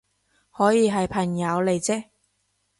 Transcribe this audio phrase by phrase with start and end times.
[0.49, 2.05] 可以係朋友嚟啫